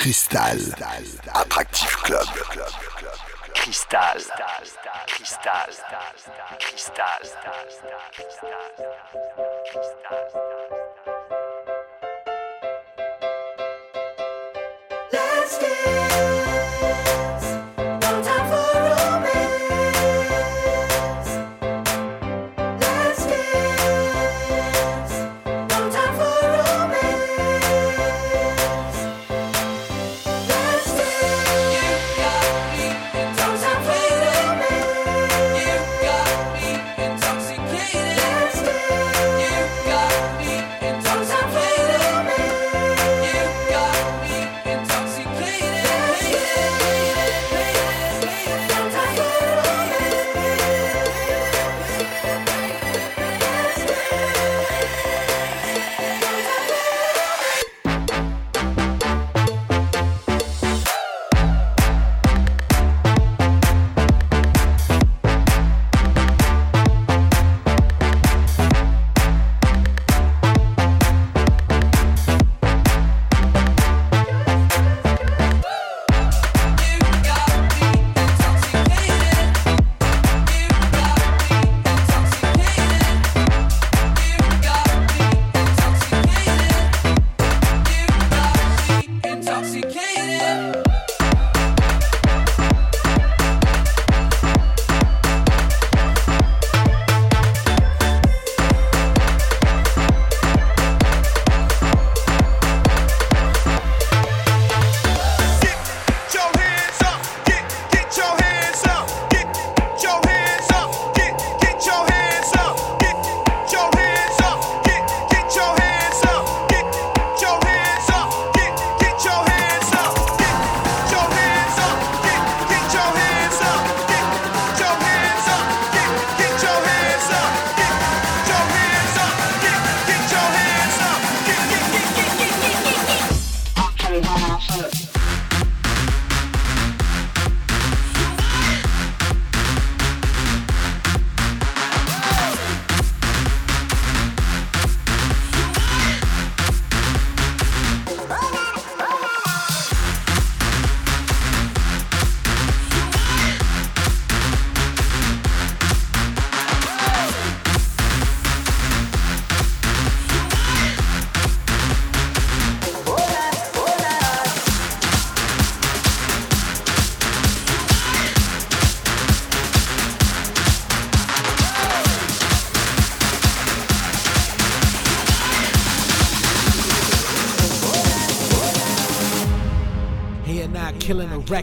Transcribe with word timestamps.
Cristal. 0.00 0.56
Attractif 1.34 1.94
Club. 1.98 2.26
Cristal. 3.54 4.00
Cristal. 5.06 5.68
Cristal. 6.58 7.20
Let's 15.12 15.58
get 15.58 17.09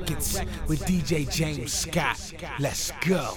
Records 0.07 0.39
with 0.67 0.85
DJ 0.85 1.29
James 1.29 1.73
Scott. 1.73 2.33
Let's 2.59 2.91
go. 3.05 3.33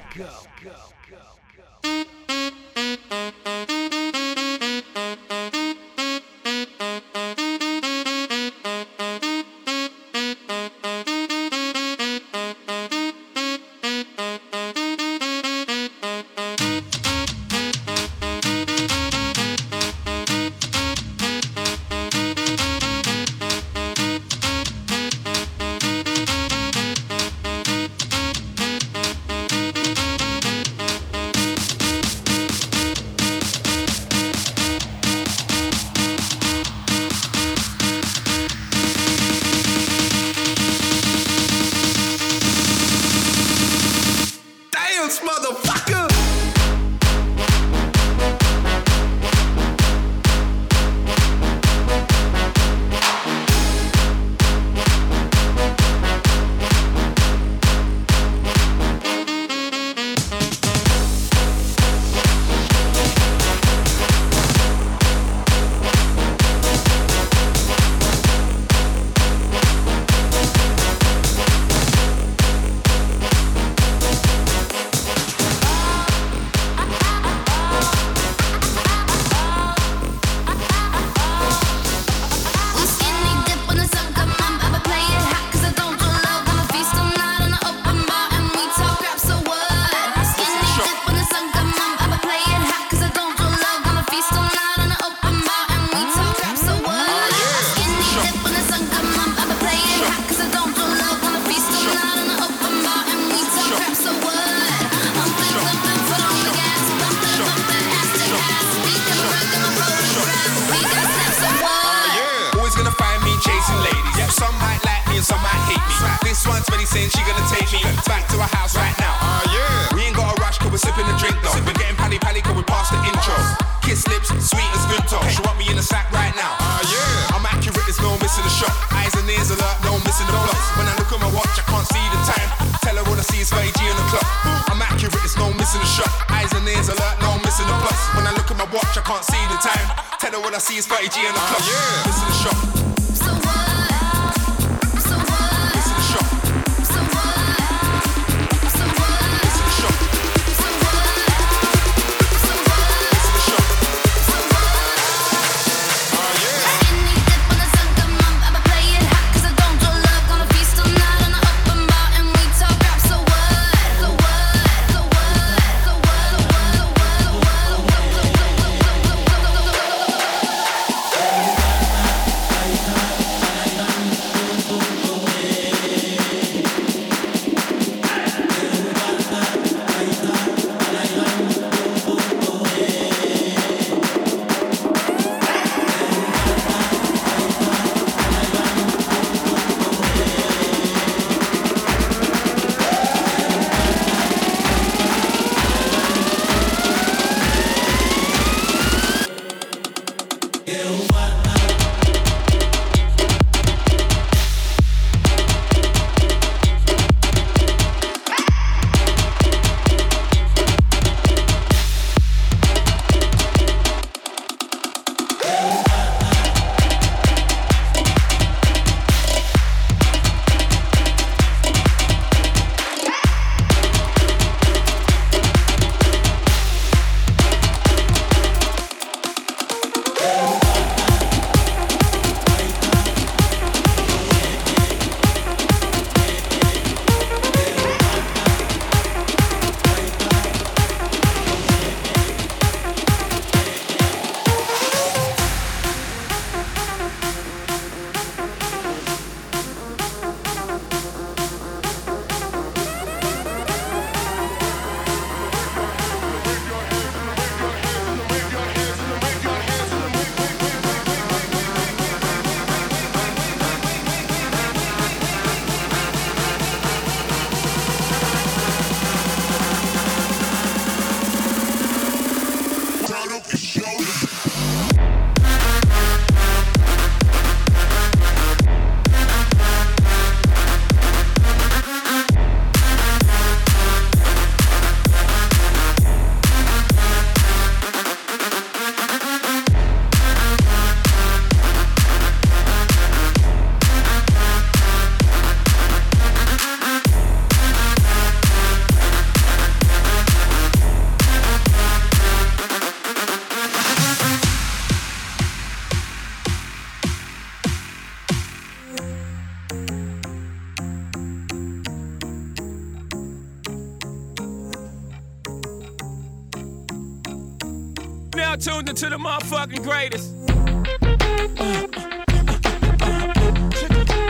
To 318.90 319.08
the 319.08 319.16
motherfucking 319.16 319.84
greatest. 319.84 320.34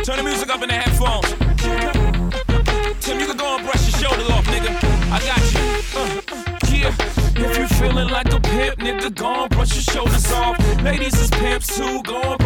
Turn 0.05 0.17
the 0.19 0.23
music 0.23 0.51
up 0.51 0.63
in 0.63 0.69
the 0.69 0.75
headphones. 0.75 1.27
Tim, 3.01 3.19
you 3.19 3.27
can 3.27 3.37
go 3.39 3.57
and 3.57 3.65
brush 3.65 3.91
your 3.91 3.99
shoulders 3.99 4.29
off, 4.29 4.45
nigga. 4.45 4.71
I 5.11 5.19
got 5.27 5.41
you. 5.55 5.61
Uh, 5.99 6.21
yeah. 6.77 6.95
If 7.43 7.59
you 7.59 7.67
feeling 7.79 8.09
like 8.11 8.33
a 8.33 8.39
pimp, 8.39 8.79
nigga, 8.79 9.15
go 9.15 9.45
and 9.45 9.51
brush 9.51 9.75
your 9.75 9.83
shoulders 9.83 10.31
off. 10.31 10.59
Ladies 10.85 11.19
is 11.19 11.31
pimps 11.31 11.75
too, 11.77 12.03
go 12.03 12.21
and 12.21 12.40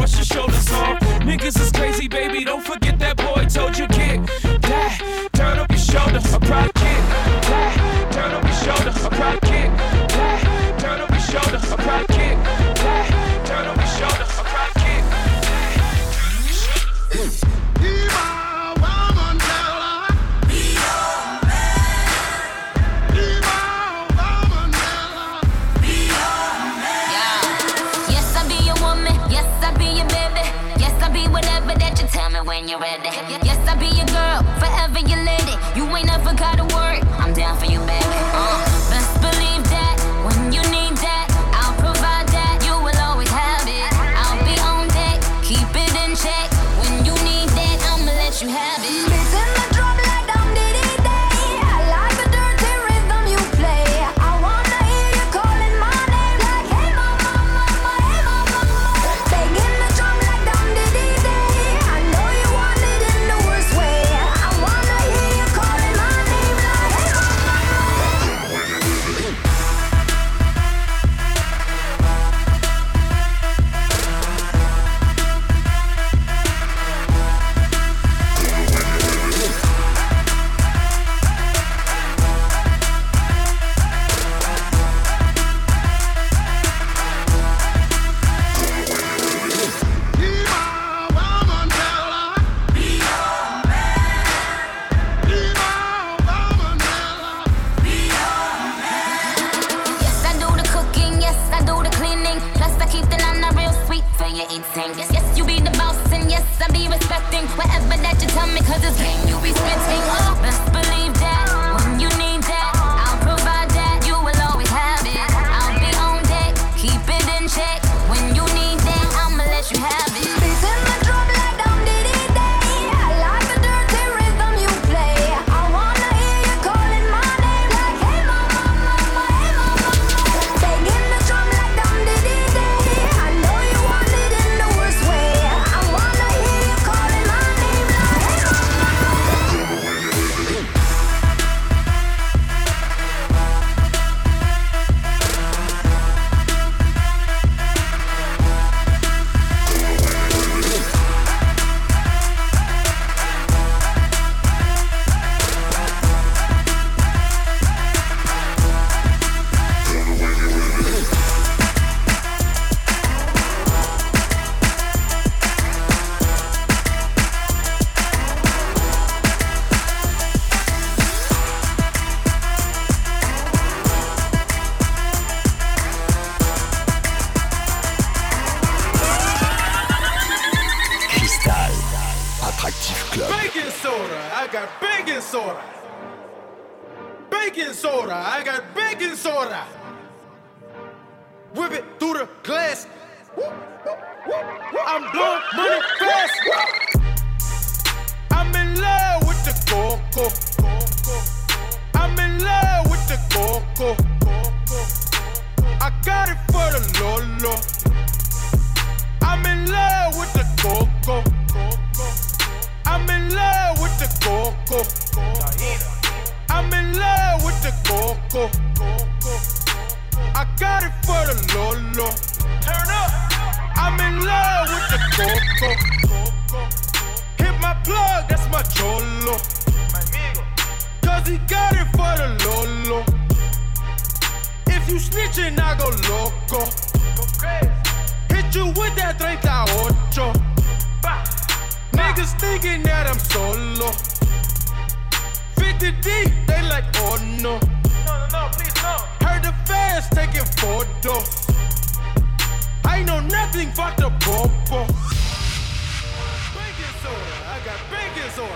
disorder. 258.34 258.52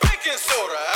Baking 0.00 0.38
soda. 0.38 0.87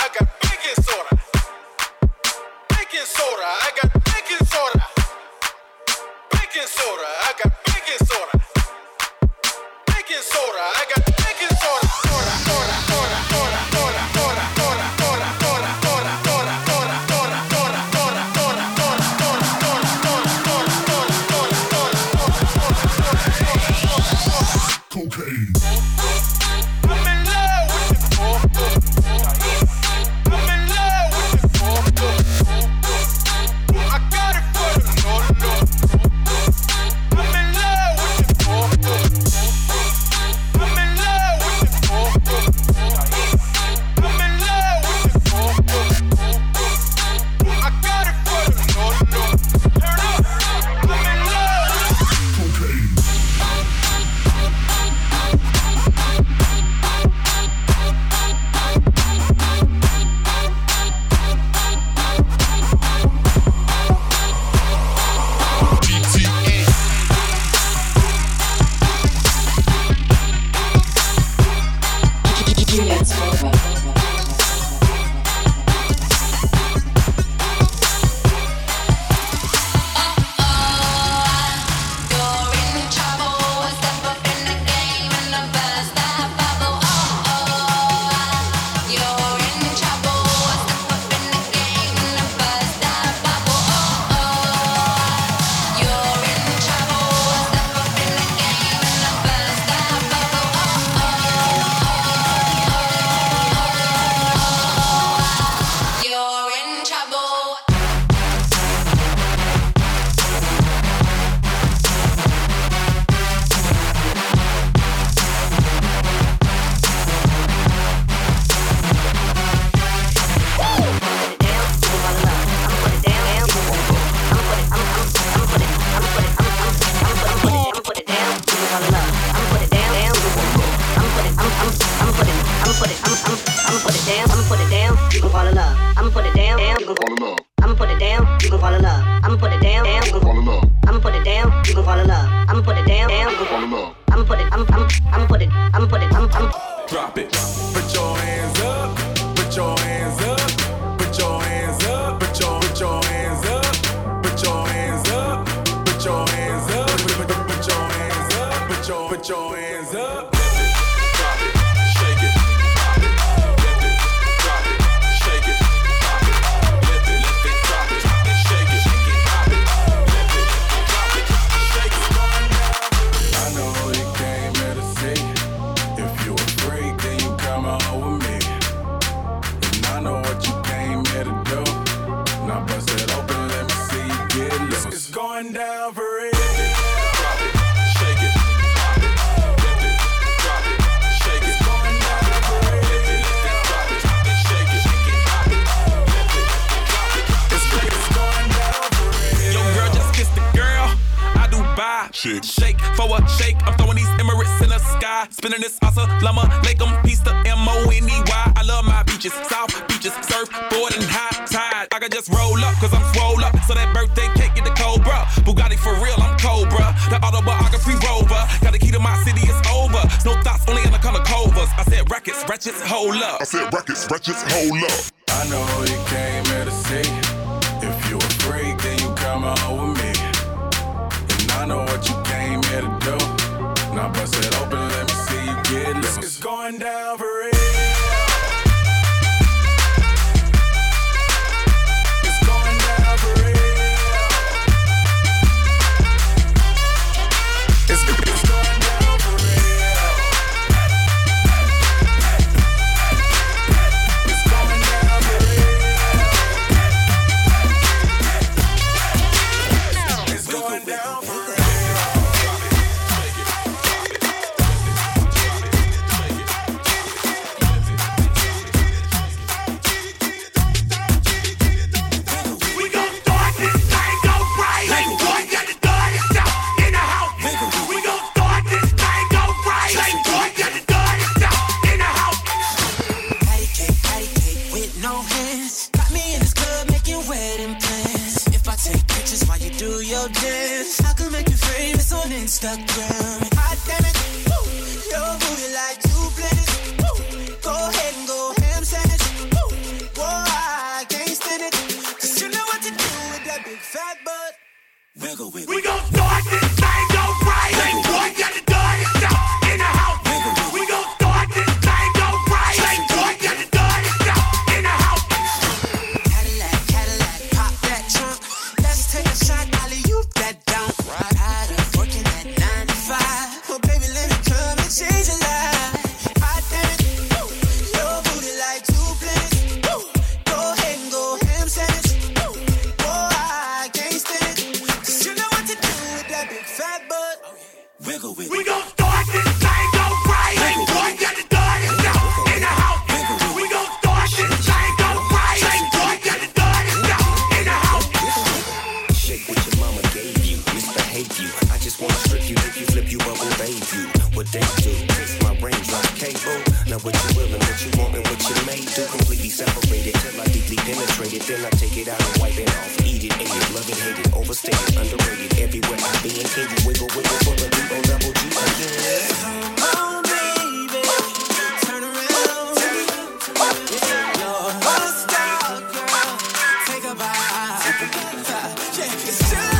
Yeah, 378.02 379.04
it's 379.04 379.50
true. 379.50 379.71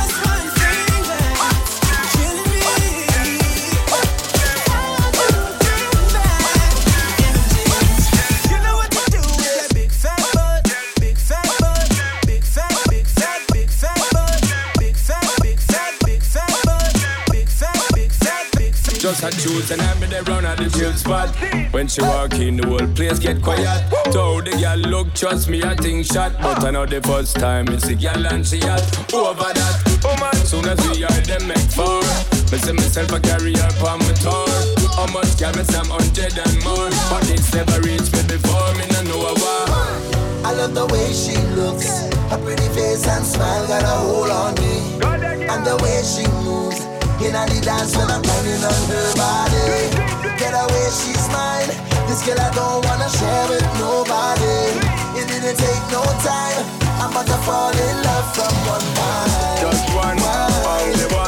and 19.53 19.81
I'm 19.81 19.99
there 20.09 20.23
round 20.23 20.45
at 20.45 20.57
the 20.57 20.69
chill 20.69 20.93
spot. 20.93 21.29
When 21.71 21.87
she 21.87 22.01
walk 22.01 22.33
in, 22.33 22.57
the 22.57 22.67
whole 22.67 22.87
place 22.95 23.19
get 23.19 23.41
quiet. 23.41 23.85
Told 24.11 24.45
the 24.45 24.57
girl 24.57 24.77
look, 24.89 25.13
trust 25.13 25.47
me, 25.47 25.61
I 25.63 25.75
think 25.75 26.05
shot. 26.05 26.33
But 26.41 26.63
I 26.63 26.71
know 26.71 26.85
the 26.85 27.01
first 27.01 27.35
time 27.35 27.67
it's 27.69 27.85
a 27.87 27.95
girl 27.95 28.25
and 28.27 28.45
she 28.45 28.59
hot. 28.59 28.81
Over 29.13 29.53
that, 29.53 30.01
oh 30.05 30.17
man, 30.17 30.33
soon 30.45 30.65
as 30.65 30.79
we 30.89 31.03
are 31.03 31.21
them 31.21 31.47
make 31.47 31.69
four. 31.69 32.01
Me 32.49 32.57
see 32.57 32.73
myself 32.73 33.11
a 33.13 33.19
carrier 33.19 33.69
on 33.85 33.99
my 34.01 34.13
tour. 34.25 34.49
How 34.97 35.05
much 35.13 35.37
can 35.37 35.53
me 35.53 35.63
some 35.63 35.89
hundred 35.89 36.33
and 36.33 36.57
more? 36.65 36.89
But 37.13 37.29
it's 37.29 37.53
never 37.53 37.79
reached 37.81 38.09
me 38.13 38.23
before. 38.25 38.73
Me 38.73 38.85
no 38.89 39.01
know 39.05 39.21
a 39.21 39.33
why. 39.37 40.49
I 40.49 40.53
love 40.53 40.73
the 40.73 40.85
way 40.87 41.13
she 41.13 41.37
looks. 41.53 42.09
Her 42.33 42.41
pretty 42.41 42.67
face 42.73 43.05
and 43.07 43.25
smile 43.25 43.67
got 43.67 43.83
a 43.83 43.95
hold 44.01 44.29
on 44.29 44.55
me. 44.57 44.97
And 45.45 45.61
the 45.65 45.77
way 45.83 46.01
she 46.01 46.25
moves. 46.41 46.92
In 47.23 47.31
the 47.31 47.61
dance 47.63 47.95
when 47.95 48.11
I'm 48.11 48.21
turning 48.21 48.59
on 48.59 48.81
her 48.91 49.15
body. 49.15 49.87
Get 50.35 50.51
away, 50.51 50.87
she's 50.91 51.23
mine. 51.31 51.71
This 52.05 52.19
girl 52.27 52.35
I 52.37 52.51
don't 52.51 52.83
wanna 52.83 53.07
share 53.07 53.47
with 53.47 53.63
nobody. 53.79 54.75
It 55.15 55.31
didn't 55.31 55.55
take 55.55 55.83
no 55.89 56.03
time. 56.19 56.65
I'm 56.99 57.11
about 57.11 57.25
to 57.27 57.39
fall 57.47 57.71
in 57.71 57.95
love 58.03 58.27
from 58.35 58.53
one 58.67 58.87
night. 58.99 59.57
Just 59.61 59.87
one, 59.95 60.17
one. 60.19 60.51
only 60.67 61.15
one. 61.15 61.22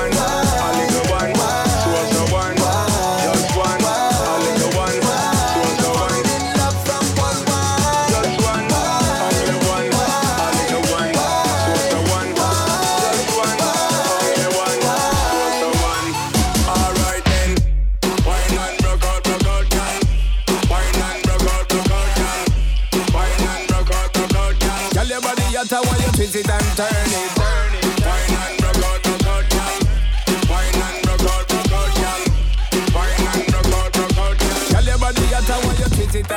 Show 36.28 36.34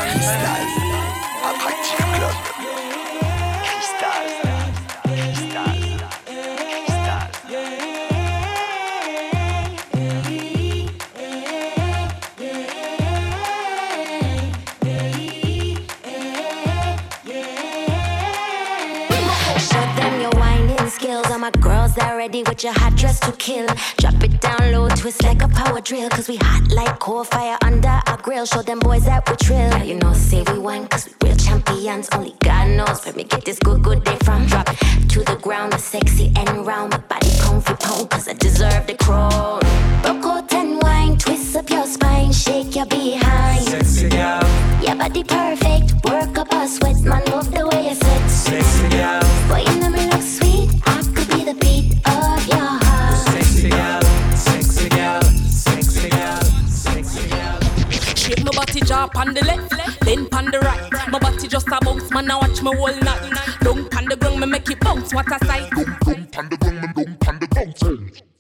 them 19.97 20.21
your 20.21 20.31
whining 20.33 20.91
skills. 20.91 21.27
All 21.31 21.39
my 21.39 21.51
girls 21.63 21.97
ready 21.97 22.43
with 22.43 22.63
your 22.63 22.75
hot 22.75 22.95
dress 22.97 23.21
to 23.21 23.33
kill. 23.33 23.67
Twist 24.99 25.23
like 25.23 25.43
a 25.43 25.49
power 25.49 25.81
drill. 25.81 26.09
Cause 26.11 26.29
we 26.29 26.37
hot 26.37 26.71
like 26.73 26.99
coal 26.99 27.25
fire 27.25 27.57
under 27.63 27.89
our 28.07 28.17
grill. 28.19 28.45
Show 28.45 28.63
them 28.63 28.81
boys 28.81 29.05
that 29.05 29.29
we 29.29 29.37
trill. 29.37 29.85
You 29.85 29.95
know, 29.95 30.13
say 30.13 30.43
we 30.53 30.59
wine 30.59 30.87
cause 30.89 31.09
we 31.09 31.29
real 31.29 31.37
champions. 31.37 32.09
Only 32.13 32.35
God 32.41 32.69
knows 32.77 33.05
where 33.05 33.15
me 33.15 33.25
get 33.25 33.45
this 33.45 33.59
good, 33.59 33.83
good 33.83 34.03
day 34.05 34.17
from. 34.25 34.47
Drop 34.47 34.67
to 34.67 35.21
the 35.25 35.39
ground, 35.41 35.75
sexy 35.81 36.33
and 36.37 36.67
round. 36.67 36.91
My 36.93 36.99
body 36.99 37.29
for 37.61 37.77
pound 37.77 38.11
cause 38.11 38.29
I 38.29 38.35
deserve 38.35 38.87
the 38.87 38.95
crown. 38.95 39.61
Out 40.05 40.53
and 40.53 40.81
wine, 40.83 41.17
twist 41.17 41.57
up 41.57 41.69
your 41.71 41.87
spine, 41.87 42.33
shake 42.33 42.75
your 42.77 42.87
behind. 42.87 43.63
Sexy 43.65 44.09
girl, 44.09 44.43
Your 44.83 44.97
body 44.97 45.25
perfect, 45.25 45.93
work 46.05 46.39
up 46.39 46.53
a 46.53 46.69
sweat, 46.69 47.01
man, 47.03 47.23
love 47.27 47.51
the 47.51 47.67
way 47.69 47.89
you 47.89 47.95
sit. 47.95 48.29
sexy 48.31 48.89
girl, 48.91 49.21
Boy, 49.49 49.65
you 49.71 49.81
know 49.81 49.91
me 49.91 50.07
look 50.11 50.23
sweet. 50.23 50.48
Body 58.79 58.89
jaw 58.89 59.09
on 59.17 59.35
the 59.35 59.45
left, 59.45 60.05
then 60.05 60.29
on 60.33 60.47
the 60.47 60.61
right. 60.61 61.11
My 61.11 61.19
body 61.19 61.49
just 61.49 61.69
a 61.69 61.79
bounce, 61.81 62.11
man. 62.11 62.27
Now 62.27 62.41
watch 62.41 62.63
me 62.63 62.75
whole 62.75 62.95
night. 63.01 63.59
Don't 63.61 63.95
on 63.97 64.05
the 64.07 64.17
ground, 64.17 64.41
me 64.41 64.47
make 64.47 64.71
it 64.71 64.81
bounce. 64.81 65.13
What 65.13 65.27
a 65.33 65.45
sight! 65.45 66.78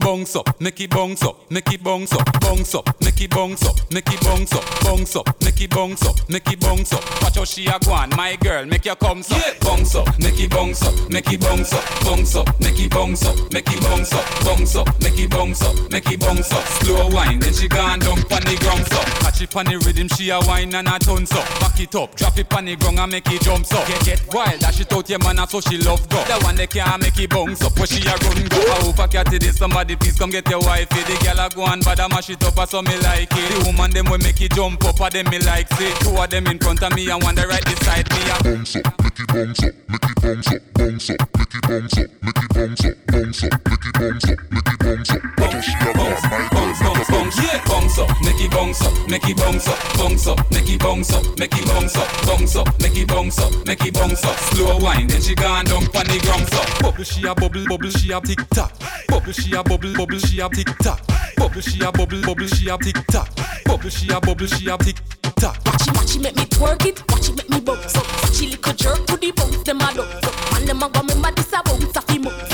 Bounce 0.09 0.37
up, 0.37 0.59
make 0.59 0.81
it 0.81 0.88
bounce 0.88 1.23
up, 1.23 1.51
make 1.51 1.71
it 1.71 1.85
bounce 1.85 2.14
up, 2.14 2.40
bounce 2.40 2.75
up, 2.75 2.99
make 3.03 3.21
it 3.21 3.29
bounce 3.31 3.62
up, 3.66 3.77
make 3.92 4.11
it 4.11 4.18
bounce 4.23 4.55
up, 4.55 4.64
bounce 4.83 5.14
up, 5.14 5.44
make 5.44 5.61
it 5.61 5.68
bounce 5.68 6.03
up, 6.07 6.16
make 6.31 6.51
it 6.51 6.59
bounce 6.61 6.94
up. 6.94 7.23
Watch 7.23 7.37
how 7.37 7.44
she 7.44 7.66
a 7.66 7.79
go 7.79 7.92
on, 7.92 8.09
my 8.16 8.35
girl, 8.37 8.64
make 8.64 8.87
your 8.87 8.97
come 8.97 9.21
up, 9.21 9.61
bounce 9.61 9.94
up, 9.94 10.18
make 10.18 10.40
it 10.40 10.51
bounce 10.51 10.81
up, 10.81 11.11
make 11.11 11.31
it 11.31 11.42
bounce 11.42 11.75
up, 11.75 11.85
bounce 12.05 12.35
up, 12.37 12.59
make 12.59 12.81
it 12.81 12.90
bounce 12.90 13.23
up, 13.27 13.53
make 13.53 13.71
it 13.71 13.83
bounce 13.83 14.12
up, 14.14 14.25
bounce 14.47 14.77
up, 14.77 14.88
make 15.03 15.18
it 15.18 15.31
bounce 15.31 15.61
up, 15.61 15.90
make 15.90 16.11
it 16.11 16.21
bounce 16.21 16.53
up. 16.53 16.64
Slow 16.64 17.11
wine, 17.11 17.38
then 17.38 17.53
she 17.53 17.68
gone 17.68 17.99
down 17.99 18.16
pon 18.16 18.40
the 18.44 18.57
ground 18.64 18.87
so. 18.88 19.03
Catch 19.21 19.42
it 19.42 19.51
pon 19.51 19.66
the 19.66 19.77
rhythm, 19.77 20.09
she 20.09 20.31
a 20.31 20.40
wine 20.40 20.75
and 20.75 20.88
a 20.88 20.99
tons 20.99 21.33
up. 21.33 21.44
Back 21.61 21.81
it 21.81 21.94
up, 21.94 22.14
drop 22.16 22.38
it 22.38 22.49
pon 22.49 22.64
the 22.64 22.77
ground 22.77 22.99
and 22.99 23.12
make 23.12 23.31
it 23.31 23.42
jump 23.42 23.66
so. 23.66 23.77
Get 23.85 24.01
get 24.07 24.35
wild, 24.35 24.59
dash 24.59 24.81
it 24.81 24.90
out 24.90 25.07
your 25.11 25.18
man, 25.18 25.47
so 25.49 25.61
she 25.61 25.77
love 25.77 26.09
go. 26.09 26.25
The 26.25 26.40
one 26.44 26.57
that 26.57 26.71
can't 26.71 27.03
make 27.03 27.18
it 27.18 27.29
bounce 27.29 27.61
up, 27.61 27.77
where 27.77 27.87
she 27.87 28.01
a 28.09 28.16
run 28.25 28.49
go. 28.49 28.57
I 28.73 28.81
hope 28.88 28.99
I 29.01 29.07
catch 29.07 29.35
it, 29.35 29.44
somebody 29.55 29.98
please 29.99 30.19
come 30.19 30.31
get 30.31 30.49
your 30.49 30.61
wife. 30.61 30.89
The 30.89 31.17
girl 31.25 31.45
a 31.45 31.49
go 31.51 31.67
and 31.67 31.85
bad 31.85 32.01
a 32.01 32.09
mash 32.09 32.31
it 32.31 32.45
up, 32.45 32.69
so 32.69 32.83
me 32.83 32.97
like 33.01 33.29
it. 33.31 33.49
The 33.51 33.65
woman 33.67 33.91
them 33.91 34.07
will 34.11 34.19
make 34.19 34.41
it 34.41 34.53
jump 34.53 34.85
up, 34.85 35.01
a 35.01 35.11
them 35.11 35.31
me 35.31 35.39
like 35.41 35.69
see. 35.75 35.93
Two 36.01 36.17
of 36.17 36.31
them 36.31 36.47
in 36.47 36.59
front 36.59 36.83
of 36.83 36.95
me 36.95 37.09
and 37.11 37.23
one 37.23 37.35
the 37.35 37.47
right 37.47 37.65
beside 37.65 38.09
me. 38.11 38.21
Bounce 38.43 38.77
up, 38.77 38.85
make 39.03 39.19
it 39.19 39.29
bounce 39.29 39.63
up, 39.65 39.75
make 39.89 40.05
it 40.05 40.23
bounce 40.23 40.49
up, 40.49 40.63
bounce 40.75 41.11
up, 41.11 41.21
make 41.39 41.55
it 41.55 41.63
bounce 41.69 41.99
up, 41.99 42.09
make 42.23 42.39
it 42.39 42.51
bounce 42.55 42.85
up, 42.85 42.95
bounce 43.09 43.45
up, 43.45 43.53
make 43.69 43.85
it 43.85 43.95
bounce 43.99 44.29
up, 44.29 44.39
make 44.51 44.69
it 44.69 44.79
bounce 44.79 45.11
up. 45.11 45.23
What 45.39 45.51
does 45.53 45.65
she 45.65 45.73
have 45.73 45.99
on? 45.99 46.09
My 46.09 46.29
girl, 46.29 46.49
bounce, 46.51 46.81
bounce, 46.81 47.09
bounce, 47.09 47.37
yeah. 47.39 47.65
bounce 47.67 47.99
up, 47.99 48.11
make 48.23 48.41
it 48.41 48.51
bounce 48.51 48.83
up, 48.83 48.95
make 49.09 49.29
it 49.29 49.37
bounce 49.37 49.69
up, 49.69 49.79
bounce 49.99 50.27
up, 50.27 50.39
make 50.51 50.69
it 50.69 50.81
bounce 50.81 51.13
up, 51.13 51.39
make 51.39 51.55
it 51.55 51.67
bounce 51.67 51.97
up, 51.97 52.09
bounce 52.27 52.57
up, 52.57 52.69
make 52.81 52.97
it 52.97 53.09
bounce 53.09 53.39
up, 53.39 53.53
make 53.67 53.85
it 53.85 53.95
bounce 53.95 54.25
up. 54.25 54.37
Slow 54.53 54.79
wine, 54.79 55.07
then 55.07 55.21
she 55.23 55.35
gone 55.35 55.65
down 55.65 55.87
pon 55.93 56.07
the 56.07 56.19
ground. 56.23 56.49
Bubble 56.81 57.05
she 57.05 57.27
a 57.27 57.35
bubble, 57.35 57.65
bubble 57.67 57.91
she 57.91 58.13
a 58.13 58.21
tick 58.21 58.41
tock. 58.51 58.73
Bubble 59.09 59.33
she 59.33 59.55
a 59.55 59.63
bubble, 59.63 59.88
bubble 59.94 60.18
she 60.18 60.40
a 60.40 60.48
tick 60.48 60.68
tock. 60.79 61.01
Bubble 61.37 61.61
she 61.61 61.81
a 61.83 61.92
bubble, 61.92 62.20
bubble 62.22 62.46
she 62.46 62.68
a 62.68 62.79
tick 62.79 62.96
tock. 63.11 63.29
Bubble 63.64 63.88
she 63.90 64.11
a 64.11 64.20
bubble 64.20 64.46
she 64.46 64.68
a 64.68 64.77
tick 64.79 64.96
tock. 65.37 65.57
Watch 65.64 65.88
it, 65.88 65.94
watch 65.94 66.16
it, 66.16 66.22
make 66.22 66.37
me 66.37 66.44
twerk 66.44 66.85
it. 66.87 67.03
Watch 67.11 67.29
it, 67.29 67.37
make 67.37 67.51
me 67.51 67.61
bounce 67.61 67.96
up. 67.96 68.07
Watch 68.22 68.42
it, 68.42 68.51
little 68.51 68.72
jerk 68.74 69.07
to 69.07 69.16
the 69.16 69.33
bounce. 69.33 69.62
Them 69.62 69.81
a 69.81 69.85
up. 69.85 70.57
And 70.57 70.68
them 70.68 70.83
a 70.83 70.88
go 70.88 71.01
remember 71.01 71.31
this 71.33 71.53
a 71.53 71.62
bounce 71.62 71.96
a 71.96 72.03
fi 72.03 72.18
mouth. 72.18 72.48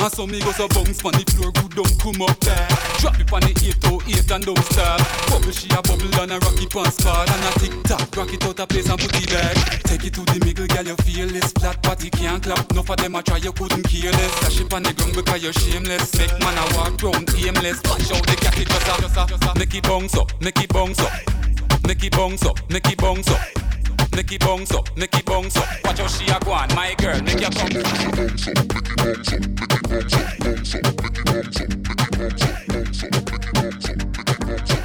And 0.00 0.10
so 0.10 0.26
me 0.26 0.40
go 0.40 0.50
so 0.52 0.66
bounce 0.68 1.02
pon 1.02 1.12
the 1.12 1.28
floor, 1.28 1.52
good 1.52 1.76
don't 1.76 1.92
come 2.00 2.24
up 2.24 2.40
there. 2.40 2.68
Drop 3.04 3.20
it 3.20 3.28
pon 3.28 3.44
the 3.44 3.52
808 3.52 4.32
and 4.32 4.44
don't 4.48 4.64
stop. 4.72 4.96
Bubble 5.28 5.52
she 5.52 5.68
a 5.76 5.80
bubble 5.84 6.08
and 6.24 6.32
a 6.32 6.38
rock 6.40 6.56
it 6.56 6.72
pon 6.72 6.88
spot 6.88 7.28
and 7.28 7.44
a 7.44 7.50
tick 7.60 7.76
tock. 7.84 8.08
Rock 8.16 8.32
it 8.32 8.40
out 8.40 8.60
a 8.60 8.66
place 8.66 8.88
and 8.88 8.96
put 8.96 9.12
it 9.12 9.28
back. 9.28 9.52
Take 9.84 10.08
it 10.08 10.16
to 10.16 10.24
the 10.24 10.40
middle, 10.40 10.64
girl, 10.72 10.88
you 10.88 10.96
feel 11.04 11.28
this 11.28 11.52
flat 11.52 11.76
body 11.84 12.08
can't 12.08 12.42
clap. 12.42 12.64
Enough 12.72 12.88
of 12.88 12.96
them 12.96 13.14
a 13.14 13.20
try, 13.22 13.44
you 13.44 13.52
couldn't 13.52 13.84
care 13.84 14.12
less. 14.16 14.40
Dash 14.40 14.60
it 14.64 14.70
pon 14.72 14.88
the 14.88 14.96
ground 14.96 15.12
because 15.20 15.42
you're 15.44 15.52
shameless. 15.52 16.16
Make 16.16 16.32
man 16.40 16.56
a 16.56 16.64
walk 16.80 16.96
round 17.04 17.28
aimless. 17.36 17.84
Watch 17.84 18.08
out 18.08 18.24
the 18.24 18.36
cat 18.40 18.56
it 18.56 18.72
just 18.72 18.88
a, 18.88 18.94
just 19.04 19.20
a, 19.20 19.22
just 19.28 19.44
a. 19.44 19.52
Make 19.52 19.74
it 19.76 19.84
bounce 19.84 20.16
up, 20.16 20.32
make 20.40 20.64
it 20.64 20.72
bounce 20.72 21.00
up, 21.04 21.12
make 21.84 22.00
it 22.00 22.16
bounce 22.16 22.44
up, 22.48 22.56
make 22.72 22.88
it 22.88 22.96
bounce 22.96 23.28
up. 23.28 23.59
It 24.12 24.40
bounce 24.40 24.72
up, 24.72 24.96
it 24.96 25.24
bounce 25.26 25.56
up. 25.56 25.66
Watch 25.84 25.98
how 25.98 26.06
she 26.06 26.24
a 26.30 26.38
go 26.38 26.52
on, 26.52 26.68
my 26.74 26.94
girl, 26.98 27.20
make 27.22 27.40
your 27.40 27.50
come. 27.50 27.68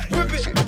Whip 0.10 0.34
it 0.34 0.65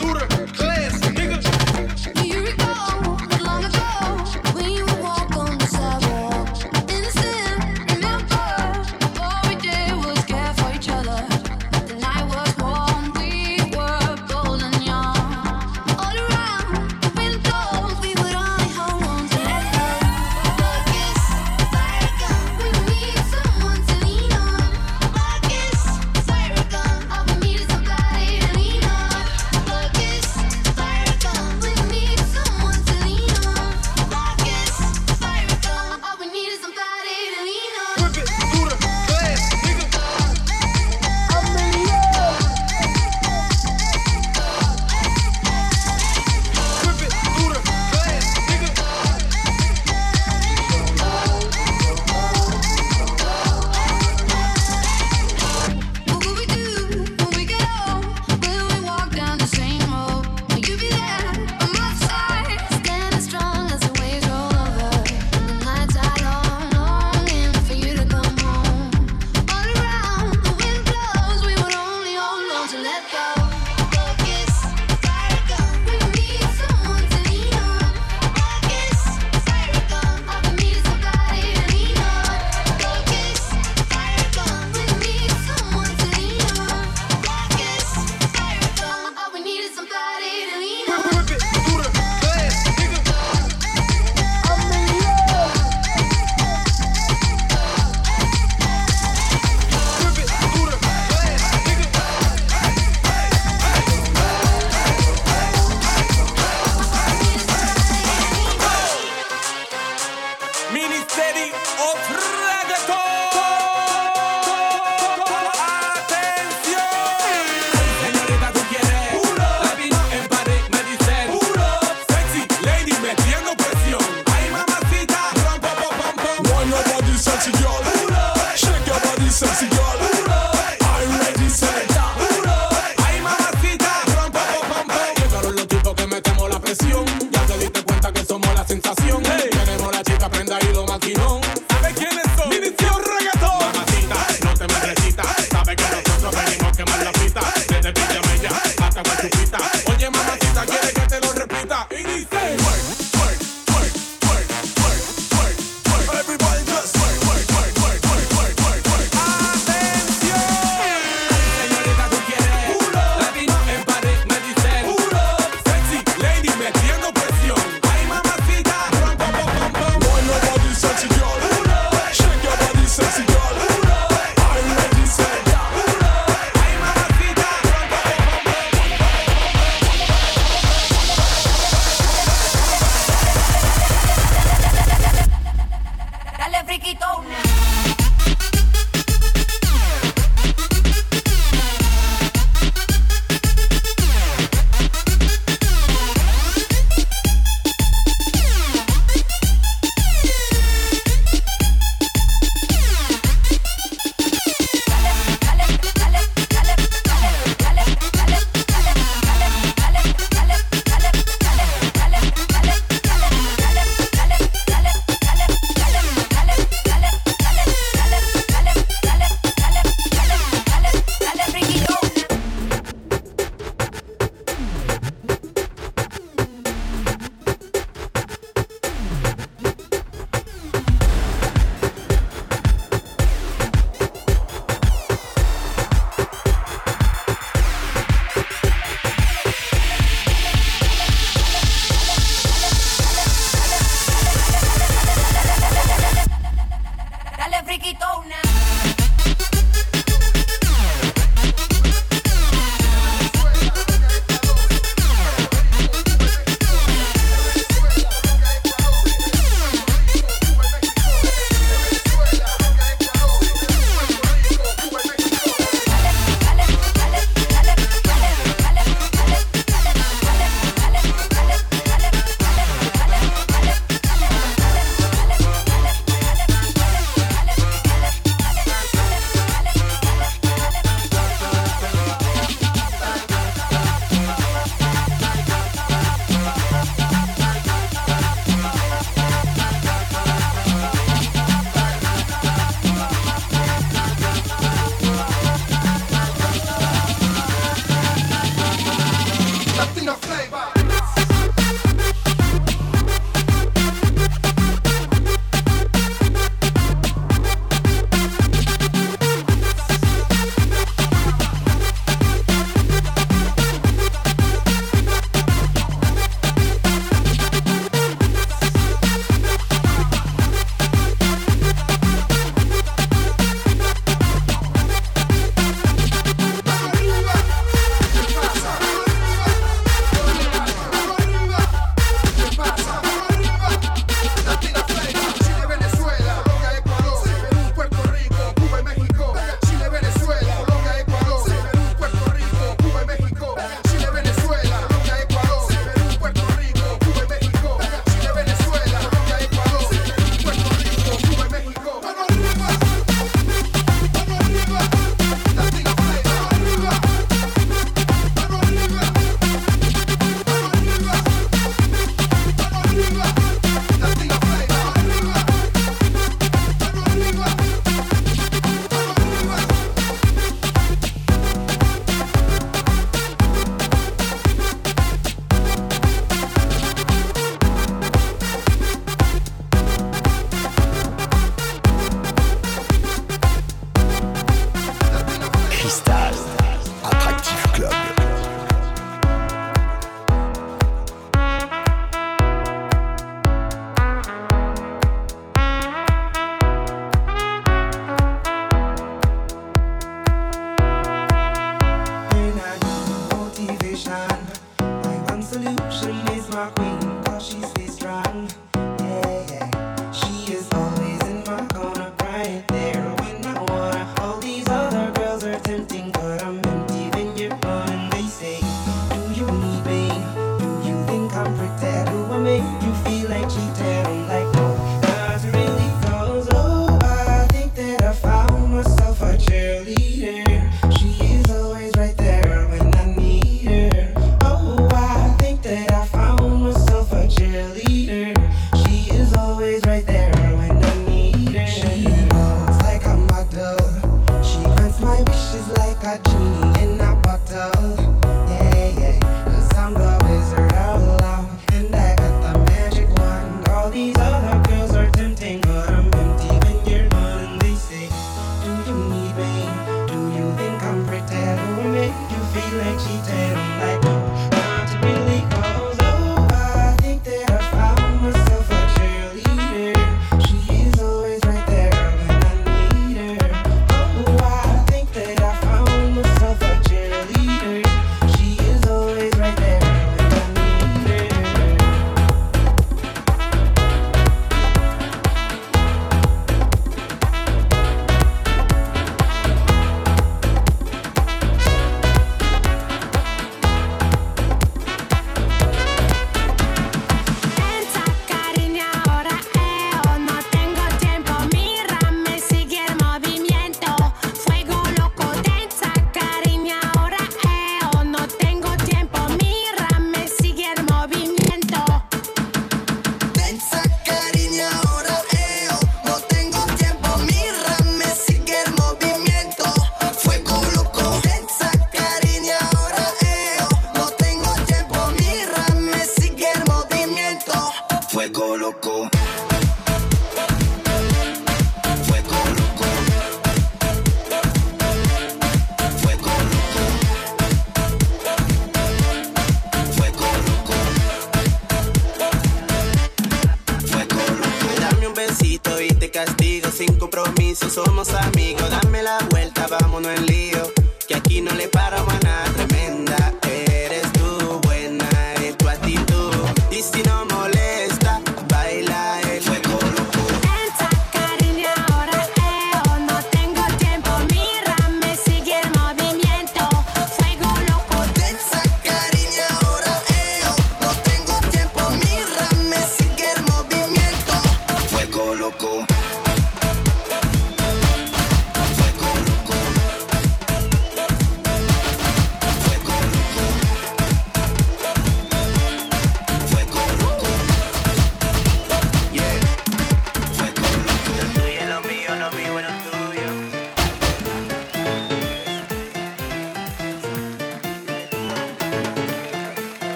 Ministerio 111.08 111.56
of 111.56 112.00
Reggaeton. 112.10 113.67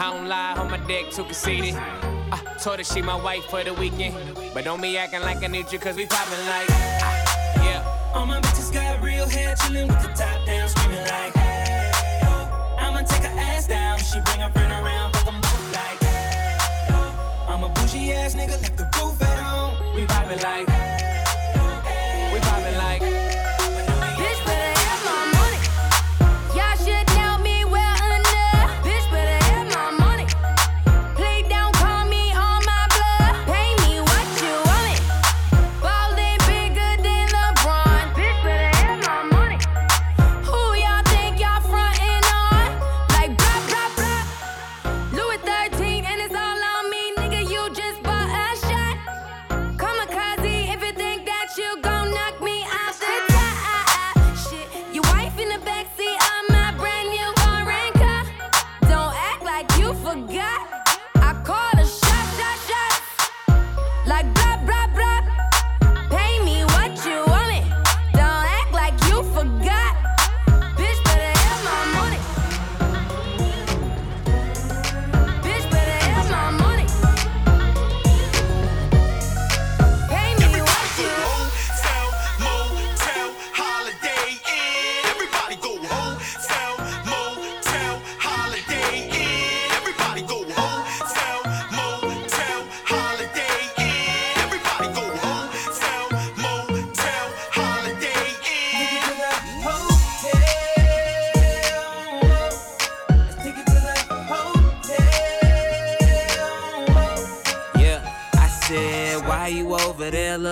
I 0.00 0.12
don't 0.12 0.28
lie 0.28 0.54
on 0.54 0.70
my 0.70 0.76
dick, 0.86 1.10
too 1.10 1.24
conceited. 1.24 1.74
I 1.74 2.38
told 2.62 2.78
her 2.78 2.84
she 2.84 3.02
my 3.02 3.16
wife 3.16 3.44
for 3.46 3.64
the 3.64 3.74
weekend. 3.74 4.14
But 4.54 4.64
don't 4.64 4.80
be 4.80 4.96
acting 4.96 5.22
like 5.22 5.42
I 5.42 5.48
need 5.48 5.72
you, 5.72 5.78
cause 5.78 5.96
we 5.96 6.06
poppin' 6.06 6.38
like. 6.46 6.68
ah, 6.70 7.64
yeah. 7.64 8.12
All 8.14 8.24
my 8.24 8.40
bitches 8.40 8.72
got 8.72 9.02
real 9.02 9.28
hair, 9.28 9.56
chillin' 9.56 9.88
with 9.88 10.00
the 10.02 10.08
top 10.08 10.46
down, 10.46 10.68
screaming 10.68 11.00
like, 11.00 11.34
hey, 11.34 11.90
oh. 12.24 12.76
I'ma 12.78 13.02
take 13.02 13.22
her 13.24 13.38
ass 13.40 13.66
down. 13.66 13.98
She 13.98 14.20
bring 14.20 14.40
her 14.40 14.50
friend 14.52 14.72
around, 14.72 15.14
fuck 15.16 15.26
'em 15.26 15.40
both 15.40 15.74
like, 15.74 15.98
hey, 16.00 16.56
oh. 16.90 17.46
I'm 17.48 17.64
a 17.64 17.68
bougie 17.68 18.12
ass 18.12 18.34
nigga, 18.36 18.50
left 18.62 18.76
the 18.76 18.84
roof 19.00 19.20
at 19.20 19.38
home. 19.38 19.94
We 19.96 20.02
vibin' 20.06 20.42
like. 20.44 20.68
We 20.68 20.97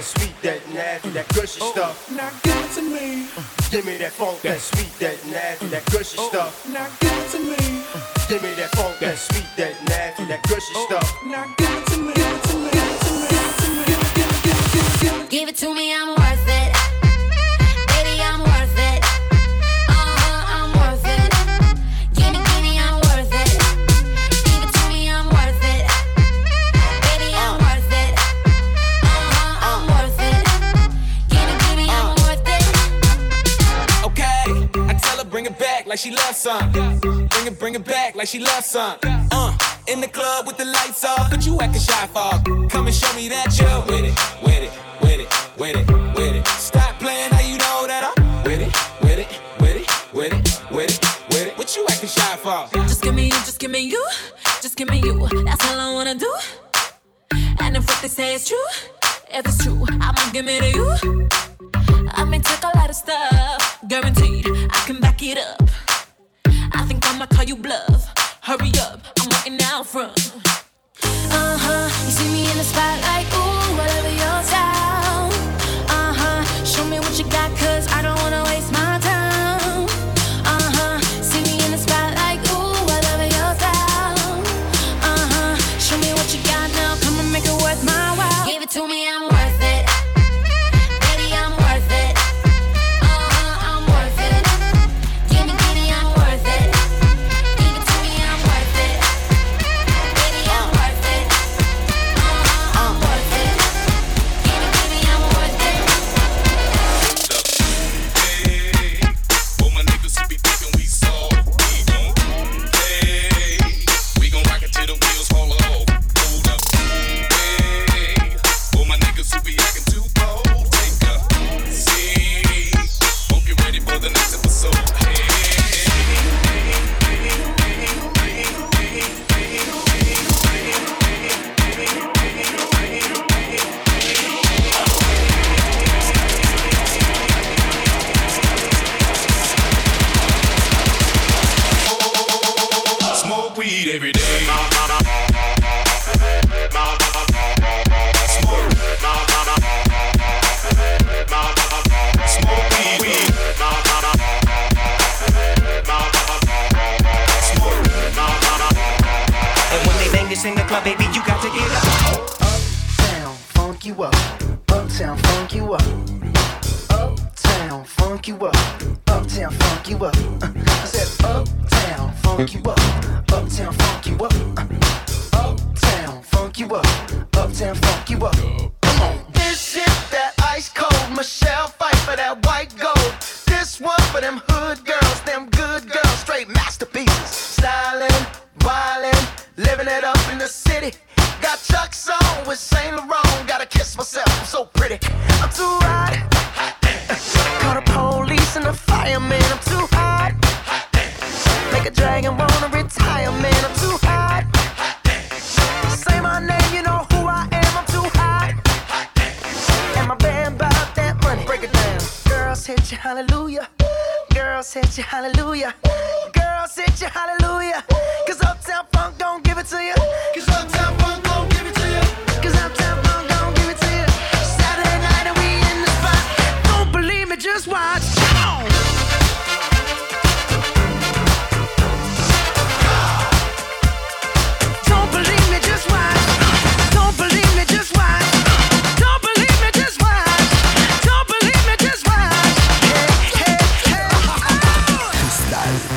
that 0.00 0.18
sweet, 0.18 0.42
that 0.42 0.72
nasty, 0.72 1.10
that 1.10 1.28
gushy 1.28 1.60
oh, 1.62 1.72
stuff. 1.72 2.49
Son. 38.70 39.09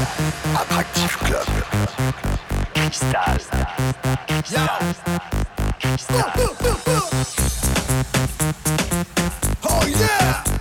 Attractive 0.04 1.18
Club. 1.18 1.48
Cristal. 2.76 3.40
Cristal. 5.80 6.30
Oh 9.64 9.86
yeah! 9.88 10.53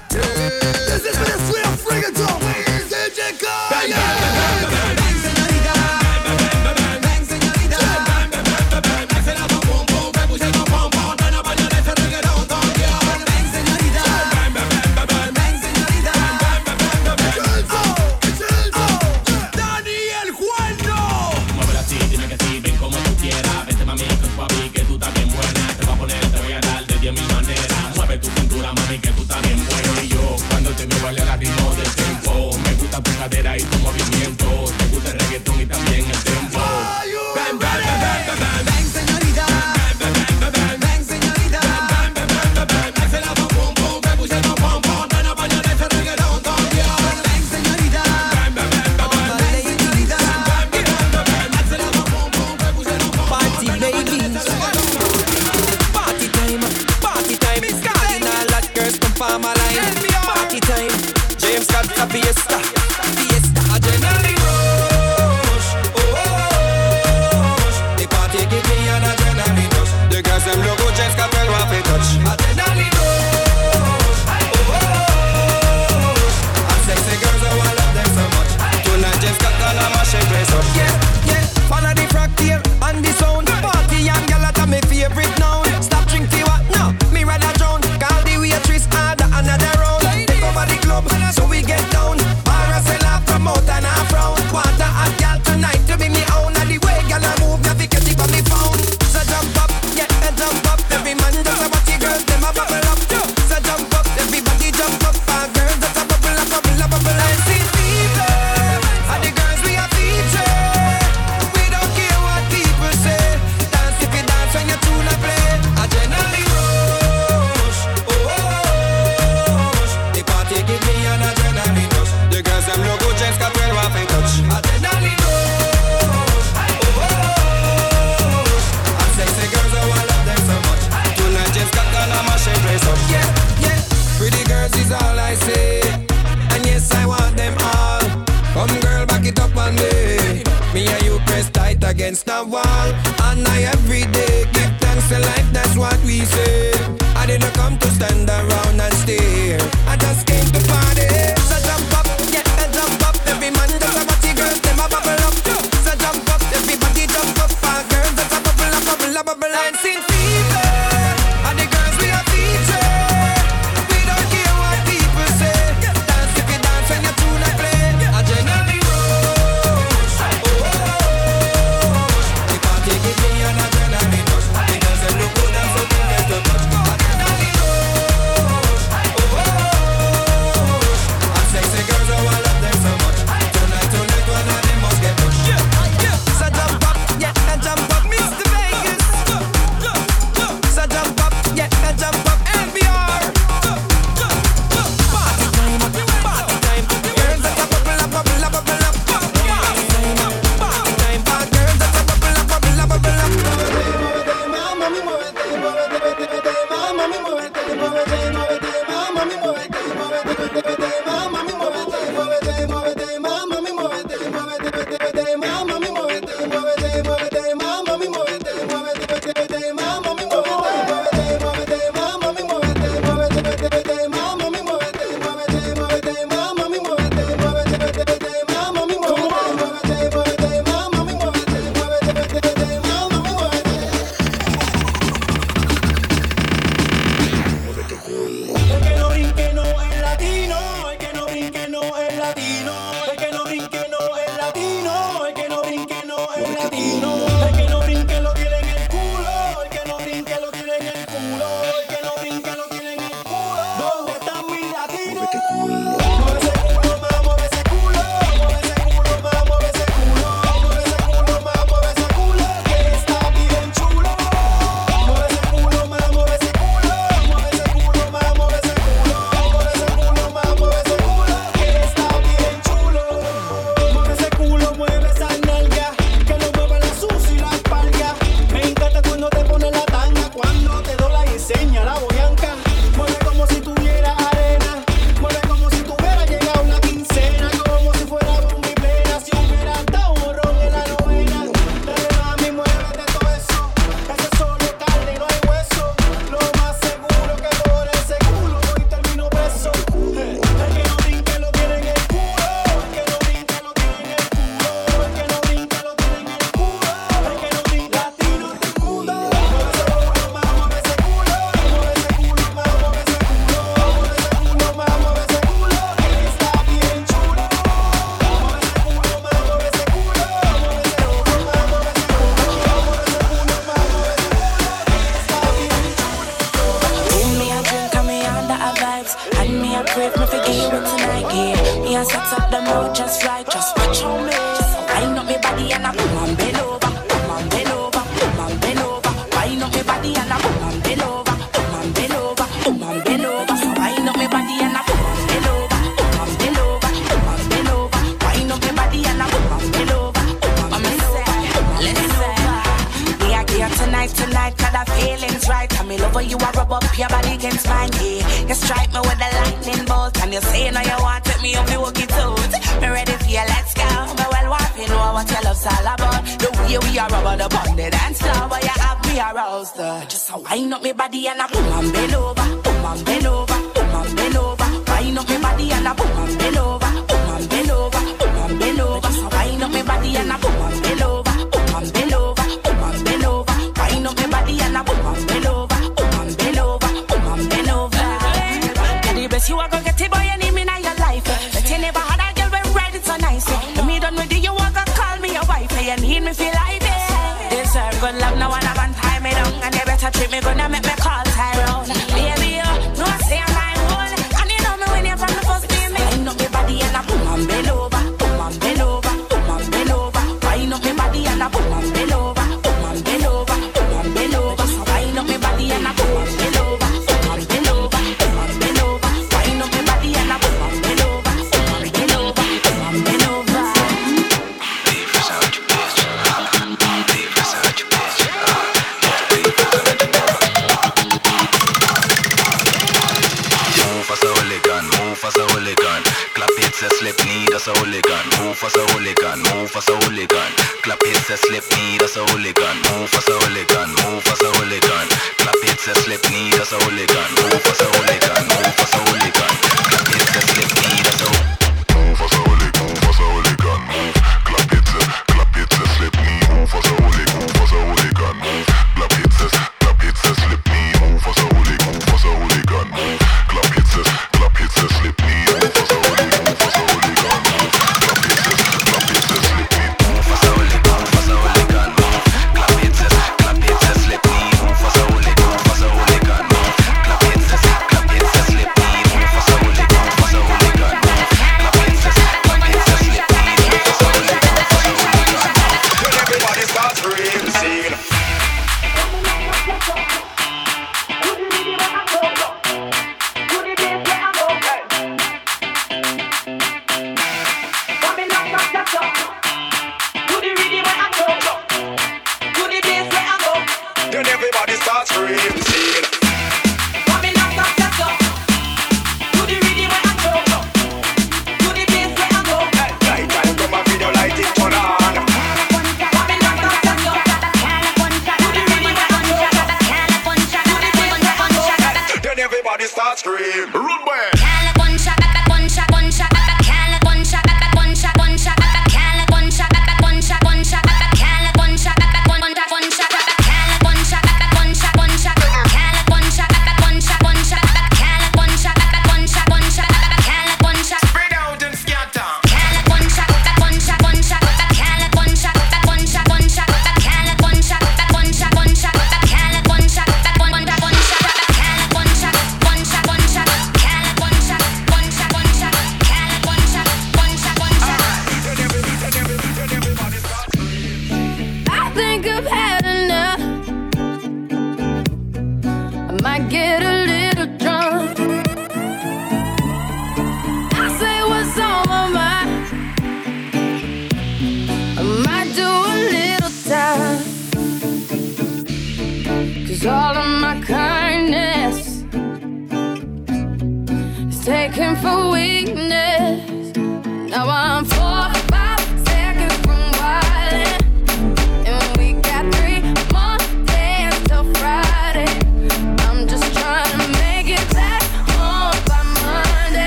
Treat 400.22 400.30
me 400.30 400.48
and 400.48 400.70
make 400.70 400.91